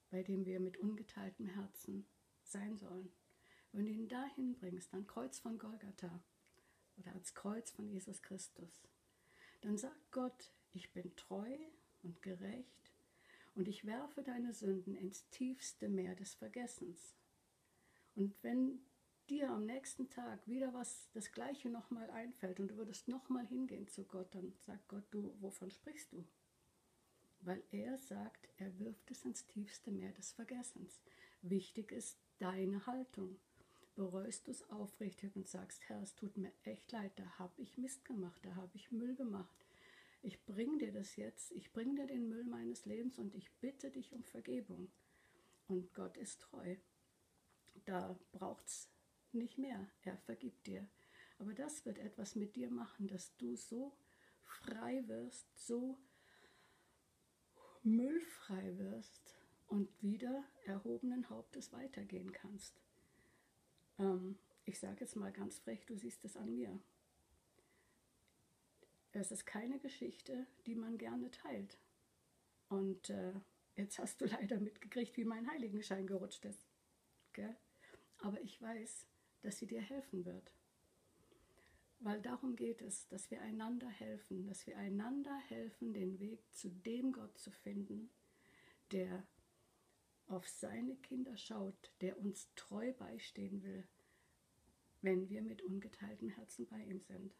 bei 0.09 0.23
dem 0.23 0.45
wir 0.45 0.59
mit 0.59 0.77
ungeteiltem 0.77 1.47
Herzen 1.47 2.05
sein 2.43 2.77
sollen, 2.77 3.11
wenn 3.71 3.85
du 3.85 3.91
ihn 3.91 4.07
dahin 4.07 4.53
bringst, 4.53 4.93
an 4.93 5.05
Kreuz 5.05 5.39
von 5.39 5.57
Golgatha 5.57 6.23
oder 6.97 7.11
ans 7.11 7.33
Kreuz 7.33 7.71
von 7.71 7.87
Jesus 7.87 8.21
Christus, 8.21 8.81
dann 9.61 9.77
sagt 9.77 10.11
Gott, 10.11 10.51
ich 10.73 10.91
bin 10.93 11.15
treu 11.15 11.57
und 12.03 12.21
gerecht 12.21 12.91
und 13.55 13.67
ich 13.67 13.85
werfe 13.85 14.23
deine 14.23 14.53
Sünden 14.53 14.95
ins 14.95 15.29
tiefste 15.29 15.89
Meer 15.89 16.15
des 16.15 16.33
Vergessens. 16.35 17.15
Und 18.15 18.35
wenn 18.43 18.79
dir 19.29 19.49
am 19.49 19.65
nächsten 19.65 20.09
Tag 20.09 20.47
wieder 20.47 20.73
was 20.73 21.09
das 21.11 21.31
gleiche 21.31 21.69
nochmal 21.69 22.09
einfällt 22.09 22.59
und 22.59 22.69
du 22.69 22.77
würdest 22.77 23.07
nochmal 23.07 23.45
hingehen 23.45 23.87
zu 23.87 24.05
Gott, 24.05 24.33
dann 24.33 24.53
sagt 24.59 24.87
Gott, 24.87 25.03
du, 25.11 25.35
wovon 25.39 25.69
sprichst 25.69 26.13
du? 26.13 26.25
Weil 27.41 27.63
er 27.71 27.97
sagt, 27.97 28.49
er 28.57 28.77
wirft 28.79 29.11
es 29.11 29.23
ins 29.25 29.45
tiefste 29.45 29.91
Meer 29.91 30.11
des 30.11 30.33
Vergessens. 30.33 31.01
Wichtig 31.41 31.91
ist 31.91 32.17
deine 32.39 32.85
Haltung. 32.85 33.39
Bereust 33.95 34.47
du 34.47 34.51
es 34.51 34.69
aufrichtig 34.69 35.35
und 35.35 35.47
sagst, 35.47 35.87
Herr, 35.87 36.01
es 36.01 36.15
tut 36.15 36.37
mir 36.37 36.51
echt 36.63 36.91
leid, 36.91 37.11
da 37.15 37.25
habe 37.39 37.61
ich 37.61 37.77
Mist 37.77 38.05
gemacht, 38.05 38.43
da 38.45 38.55
habe 38.55 38.75
ich 38.75 38.91
Müll 38.91 39.15
gemacht 39.15 39.65
ich 40.21 40.43
bringe 40.45 40.77
dir 40.77 40.91
das 40.91 41.15
jetzt, 41.15 41.51
ich 41.51 41.71
bringe 41.71 41.95
dir 41.95 42.07
den 42.07 42.27
Müll 42.27 42.43
meines 42.43 42.85
Lebens 42.85 43.17
und 43.17 43.33
ich 43.35 43.51
bitte 43.61 43.91
dich 43.91 44.11
um 44.13 44.23
Vergebung. 44.23 44.91
Und 45.67 45.93
Gott 45.93 46.17
ist 46.17 46.41
treu. 46.41 46.75
Da 47.85 48.19
braucht 48.31 48.67
es 48.67 48.89
nicht 49.31 49.57
mehr. 49.57 49.89
Er 50.01 50.17
vergibt 50.17 50.67
dir. 50.67 50.87
Aber 51.37 51.53
das 51.53 51.85
wird 51.85 51.99
etwas 51.99 52.35
mit 52.35 52.55
dir 52.55 52.69
machen, 52.69 53.07
dass 53.07 53.35
du 53.37 53.55
so 53.55 53.95
frei 54.41 55.07
wirst, 55.07 55.47
so 55.57 55.97
müllfrei 57.87 58.77
wirst 58.77 59.21
und 59.67 59.89
wieder 60.01 60.43
erhobenen 60.65 61.29
Hauptes 61.29 61.71
weitergehen 61.73 62.31
kannst. 62.31 62.81
Ähm, 63.99 64.37
ich 64.65 64.79
sage 64.79 65.01
jetzt 65.01 65.15
mal 65.15 65.31
ganz 65.31 65.59
frech, 65.59 65.85
du 65.85 65.95
siehst 65.95 66.23
es 66.25 66.37
an 66.37 66.53
mir. 66.55 66.79
Es 69.11 69.31
ist 69.31 69.45
keine 69.45 69.79
Geschichte, 69.79 70.45
die 70.65 70.75
man 70.75 70.97
gerne 70.97 71.31
teilt. 71.31 71.77
Und 72.69 73.09
äh, 73.09 73.33
jetzt 73.75 73.97
hast 73.99 74.21
du 74.21 74.25
leider 74.25 74.59
mitgekriegt, 74.59 75.17
wie 75.17 75.25
mein 75.25 75.49
Heiligenschein 75.49 76.05
gerutscht 76.05 76.45
ist. 76.45 76.61
Gell? 77.33 77.55
Aber 78.19 78.41
ich 78.41 78.61
weiß, 78.61 79.07
dass 79.41 79.57
sie 79.57 79.67
dir 79.67 79.81
helfen 79.81 80.25
wird. 80.25 80.51
Weil 82.07 82.21
darum 82.21 82.55
geht 82.55 82.81
es, 82.81 83.05
dass 83.09 83.29
wir 83.31 83.41
einander 83.41 83.89
helfen, 83.89 84.47
dass 84.47 84.65
wir 84.65 84.77
einander 84.77 85.35
helfen, 85.49 85.91
den 85.91 86.21
Weg 86.21 86.39
zu 86.53 86.69
dem 86.69 87.11
Gott 87.11 87.37
zu 87.37 87.51
finden, 87.51 88.09
der 88.93 89.27
auf 90.27 90.47
seine 90.47 90.95
Kinder 90.95 91.35
schaut, 91.35 91.91
der 91.99 92.17
uns 92.17 92.47
treu 92.55 92.93
beistehen 92.93 93.61
will, 93.61 93.85
wenn 95.01 95.27
wir 95.27 95.41
mit 95.41 95.61
ungeteiltem 95.63 96.29
Herzen 96.29 96.65
bei 96.67 96.81
ihm 96.81 97.01
sind. 97.01 97.35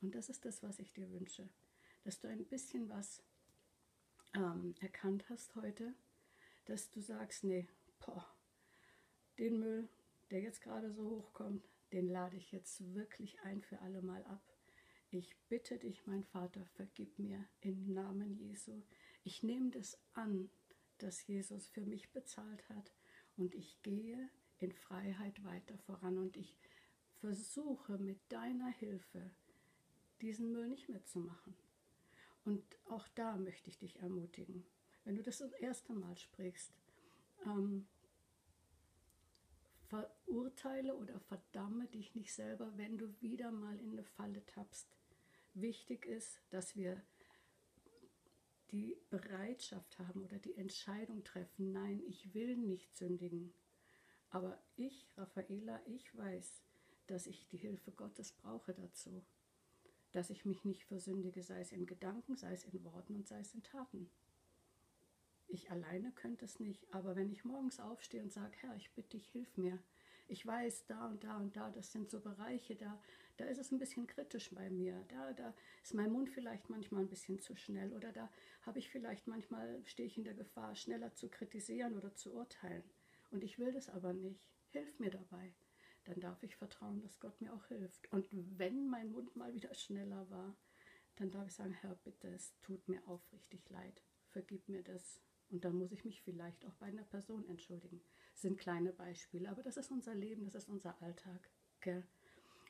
Und 0.00 0.16
das 0.16 0.28
ist 0.28 0.44
das, 0.44 0.64
was 0.64 0.80
ich 0.80 0.92
dir 0.92 1.08
wünsche, 1.12 1.48
dass 2.02 2.18
du 2.18 2.26
ein 2.26 2.44
bisschen 2.44 2.88
was 2.88 3.22
ähm, 4.34 4.74
erkannt 4.80 5.28
hast 5.28 5.54
heute, 5.54 5.94
dass 6.64 6.90
du 6.90 7.00
sagst, 7.00 7.44
nee, 7.44 7.68
boah, 8.04 8.26
den 9.38 9.60
Müll, 9.60 9.88
der 10.32 10.40
jetzt 10.40 10.60
gerade 10.60 10.90
so 10.90 11.08
hochkommt, 11.08 11.68
den 11.92 12.08
lade 12.08 12.36
ich 12.36 12.52
jetzt 12.52 12.94
wirklich 12.94 13.40
ein 13.40 13.62
für 13.62 13.80
alle 13.80 14.02
Mal 14.02 14.24
ab. 14.24 14.42
Ich 15.10 15.36
bitte 15.48 15.78
dich, 15.78 16.06
mein 16.06 16.24
Vater, 16.24 16.64
vergib 16.76 17.18
mir 17.18 17.48
im 17.60 17.94
Namen 17.94 18.34
Jesu. 18.34 18.82
Ich 19.24 19.42
nehme 19.42 19.70
das 19.70 19.98
an, 20.12 20.50
dass 20.98 21.26
Jesus 21.26 21.68
für 21.68 21.86
mich 21.86 22.10
bezahlt 22.12 22.68
hat 22.68 22.92
und 23.36 23.54
ich 23.54 23.80
gehe 23.82 24.28
in 24.58 24.72
Freiheit 24.72 25.42
weiter 25.44 25.78
voran 25.78 26.18
und 26.18 26.36
ich 26.36 26.58
versuche 27.20 27.98
mit 27.98 28.20
deiner 28.28 28.68
Hilfe 28.68 29.30
diesen 30.20 30.52
Müll 30.52 30.68
nicht 30.68 30.88
mehr 30.88 31.04
zu 31.04 31.20
machen. 31.20 31.56
Und 32.44 32.62
auch 32.88 33.06
da 33.14 33.36
möchte 33.36 33.70
ich 33.70 33.78
dich 33.78 33.98
ermutigen, 34.00 34.64
wenn 35.04 35.16
du 35.16 35.22
das 35.22 35.38
das 35.38 35.52
erste 35.52 35.94
Mal 35.94 36.16
sprichst, 36.18 36.72
ähm, 37.46 37.86
verurteile 39.88 40.94
oder 40.94 41.18
verdamme 41.20 41.86
dich 41.88 42.14
nicht 42.14 42.32
selber, 42.32 42.72
wenn 42.76 42.98
du 42.98 43.20
wieder 43.20 43.50
mal 43.50 43.78
in 43.80 43.92
eine 43.92 44.04
Falle 44.04 44.44
tappst. 44.46 44.88
wichtig 45.54 46.06
ist, 46.06 46.40
dass 46.50 46.76
wir 46.76 47.02
die 48.70 48.96
Bereitschaft 49.10 49.98
haben 49.98 50.22
oder 50.22 50.38
die 50.38 50.54
Entscheidung 50.54 51.24
treffen, 51.24 51.72
nein, 51.72 52.02
ich 52.06 52.34
will 52.34 52.56
nicht 52.56 52.96
sündigen. 52.96 53.52
Aber 54.30 54.62
ich, 54.76 55.08
Raffaela, 55.16 55.80
ich 55.86 56.16
weiß, 56.16 56.62
dass 57.06 57.26
ich 57.26 57.48
die 57.48 57.56
Hilfe 57.56 57.92
Gottes 57.92 58.32
brauche 58.32 58.74
dazu. 58.74 59.24
Dass 60.12 60.30
ich 60.30 60.44
mich 60.44 60.64
nicht 60.64 60.84
versündige, 60.84 61.42
sei 61.42 61.60
es 61.60 61.72
in 61.72 61.86
Gedanken, 61.86 62.36
sei 62.36 62.52
es 62.52 62.64
in 62.64 62.84
Worten 62.84 63.16
und 63.16 63.26
sei 63.26 63.40
es 63.40 63.54
in 63.54 63.62
Taten. 63.62 64.10
Ich 65.50 65.70
alleine 65.70 66.12
könnte 66.12 66.44
es 66.44 66.60
nicht, 66.60 66.86
aber 66.92 67.16
wenn 67.16 67.30
ich 67.30 67.44
morgens 67.44 67.80
aufstehe 67.80 68.22
und 68.22 68.32
sage, 68.32 68.54
Herr, 68.60 68.76
ich 68.76 68.92
bitte 68.92 69.16
dich, 69.16 69.28
hilf 69.30 69.56
mir. 69.56 69.78
Ich 70.30 70.46
weiß, 70.46 70.84
da 70.86 71.06
und 71.06 71.24
da 71.24 71.38
und 71.38 71.56
da, 71.56 71.70
das 71.70 71.90
sind 71.90 72.10
so 72.10 72.20
Bereiche, 72.20 72.76
da, 72.76 73.00
da 73.38 73.46
ist 73.46 73.56
es 73.56 73.72
ein 73.72 73.78
bisschen 73.78 74.06
kritisch 74.06 74.50
bei 74.54 74.68
mir. 74.68 75.02
Da, 75.08 75.32
da 75.32 75.54
ist 75.82 75.94
mein 75.94 76.12
Mund 76.12 76.28
vielleicht 76.28 76.68
manchmal 76.68 77.00
ein 77.00 77.08
bisschen 77.08 77.40
zu 77.40 77.56
schnell 77.56 77.94
oder 77.94 78.12
da 78.12 78.30
habe 78.60 78.78
ich 78.78 78.90
vielleicht 78.90 79.26
manchmal, 79.26 79.80
stehe 79.86 80.06
ich 80.06 80.18
in 80.18 80.24
der 80.24 80.34
Gefahr, 80.34 80.74
schneller 80.74 81.14
zu 81.14 81.30
kritisieren 81.30 81.96
oder 81.96 82.14
zu 82.14 82.34
urteilen. 82.34 82.84
Und 83.30 83.42
ich 83.42 83.58
will 83.58 83.72
das 83.72 83.88
aber 83.88 84.12
nicht. 84.12 84.46
Hilf 84.68 84.98
mir 84.98 85.10
dabei. 85.10 85.54
Dann 86.04 86.20
darf 86.20 86.42
ich 86.42 86.56
vertrauen, 86.56 87.00
dass 87.00 87.20
Gott 87.20 87.40
mir 87.40 87.54
auch 87.54 87.64
hilft. 87.66 88.12
Und 88.12 88.26
wenn 88.30 88.86
mein 88.86 89.12
Mund 89.12 89.34
mal 89.34 89.54
wieder 89.54 89.72
schneller 89.72 90.28
war, 90.28 90.54
dann 91.16 91.30
darf 91.30 91.46
ich 91.46 91.54
sagen, 91.54 91.72
Herr, 91.72 91.94
bitte, 92.04 92.28
es 92.28 92.52
tut 92.60 92.86
mir 92.86 93.00
aufrichtig 93.08 93.68
leid. 93.70 94.02
Vergib 94.28 94.68
mir 94.68 94.82
das. 94.82 95.22
Und 95.50 95.64
dann 95.64 95.76
muss 95.76 95.92
ich 95.92 96.04
mich 96.04 96.22
vielleicht 96.22 96.64
auch 96.66 96.74
bei 96.74 96.86
einer 96.86 97.04
Person 97.04 97.46
entschuldigen. 97.48 98.00
Das 98.32 98.42
sind 98.42 98.58
kleine 98.58 98.92
Beispiele, 98.92 99.48
aber 99.48 99.62
das 99.62 99.76
ist 99.76 99.90
unser 99.90 100.14
Leben, 100.14 100.44
das 100.44 100.54
ist 100.54 100.68
unser 100.68 101.00
Alltag. 101.02 101.50
Gell? 101.80 102.04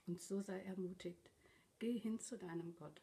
Und 0.06 0.20
so 0.20 0.40
sei 0.40 0.62
ermutigt. 0.62 1.30
Geh 1.78 1.98
hin 1.98 2.20
zu 2.20 2.38
deinem 2.38 2.74
Gott. 2.76 3.02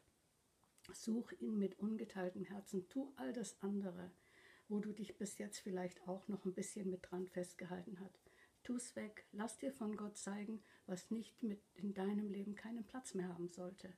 Such 0.92 1.32
ihn 1.40 1.58
mit 1.58 1.78
ungeteiltem 1.78 2.44
Herzen. 2.44 2.88
Tu 2.88 3.12
all 3.16 3.32
das 3.32 3.60
andere, 3.62 4.10
wo 4.68 4.80
du 4.80 4.92
dich 4.92 5.16
bis 5.16 5.38
jetzt 5.38 5.58
vielleicht 5.58 6.06
auch 6.08 6.26
noch 6.28 6.44
ein 6.44 6.54
bisschen 6.54 6.90
mit 6.90 7.10
dran 7.10 7.26
festgehalten 7.28 8.00
hast. 8.00 8.20
Tu 8.62 8.74
es 8.74 8.96
weg. 8.96 9.26
Lass 9.32 9.58
dir 9.58 9.72
von 9.72 9.96
Gott 9.96 10.16
zeigen, 10.16 10.62
was 10.86 11.10
nicht 11.10 11.42
mit 11.42 11.60
in 11.74 11.94
deinem 11.94 12.28
Leben 12.28 12.54
keinen 12.54 12.84
Platz 12.84 13.14
mehr 13.14 13.28
haben 13.28 13.48
sollte. 13.48 13.92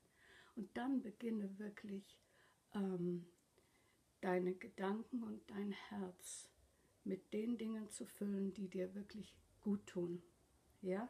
Und 0.56 0.76
dann 0.76 1.02
beginne 1.02 1.58
wirklich 1.58 2.18
ähm, 2.74 3.26
deine 4.20 4.54
Gedanken 4.54 5.22
und 5.22 5.48
dein 5.50 5.72
Herz 5.72 6.48
mit 7.04 7.32
den 7.32 7.56
Dingen 7.56 7.88
zu 7.90 8.04
füllen, 8.04 8.52
die 8.52 8.68
dir 8.68 8.94
wirklich 8.94 9.36
gut 9.60 9.86
tun. 9.86 10.22
Ja? 10.82 11.08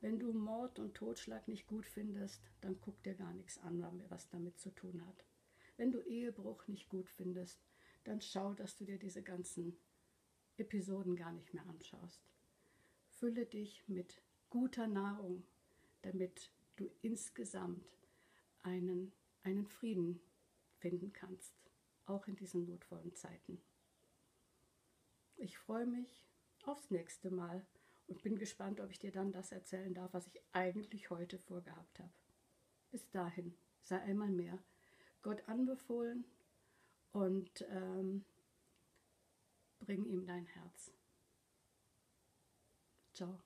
Wenn 0.00 0.18
du 0.18 0.32
Mord 0.32 0.78
und 0.78 0.94
Totschlag 0.94 1.46
nicht 1.46 1.66
gut 1.66 1.86
findest, 1.86 2.42
dann 2.60 2.80
guck 2.80 3.02
dir 3.02 3.14
gar 3.14 3.32
nichts 3.34 3.58
an, 3.58 3.84
was 4.08 4.28
damit 4.30 4.58
zu 4.58 4.70
tun 4.70 5.06
hat. 5.06 5.24
Wenn 5.76 5.92
du 5.92 6.00
Ehebruch 6.00 6.66
nicht 6.66 6.88
gut 6.88 7.08
findest, 7.08 7.60
dann 8.04 8.20
schau, 8.20 8.52
dass 8.54 8.76
du 8.76 8.84
dir 8.84 8.98
diese 8.98 9.22
ganzen 9.22 9.76
Episoden 10.56 11.16
gar 11.16 11.32
nicht 11.32 11.54
mehr 11.54 11.66
anschaust. 11.66 12.20
Fülle 13.10 13.46
dich 13.46 13.86
mit 13.86 14.22
guter 14.50 14.86
Nahrung, 14.86 15.44
damit 16.02 16.50
du 16.76 16.90
insgesamt 17.02 17.86
einen, 18.62 19.12
einen 19.44 19.66
Frieden 19.66 20.20
finden 20.78 21.12
kannst 21.12 21.54
auch 22.06 22.26
in 22.26 22.36
diesen 22.36 22.64
notvollen 22.66 23.14
Zeiten. 23.14 23.60
Ich 25.36 25.58
freue 25.58 25.86
mich 25.86 26.24
aufs 26.64 26.90
nächste 26.90 27.30
Mal 27.30 27.66
und 28.06 28.22
bin 28.22 28.38
gespannt, 28.38 28.80
ob 28.80 28.90
ich 28.90 28.98
dir 28.98 29.12
dann 29.12 29.32
das 29.32 29.52
erzählen 29.52 29.94
darf, 29.94 30.12
was 30.12 30.26
ich 30.26 30.40
eigentlich 30.52 31.10
heute 31.10 31.38
vorgehabt 31.38 31.98
habe. 31.98 32.12
Bis 32.90 33.08
dahin, 33.10 33.54
sei 33.82 34.00
einmal 34.00 34.30
mehr 34.30 34.58
Gott 35.22 35.48
anbefohlen 35.48 36.24
und 37.12 37.64
ähm, 37.70 38.24
bring 39.80 40.04
ihm 40.04 40.26
dein 40.26 40.46
Herz. 40.46 40.92
Ciao. 43.14 43.38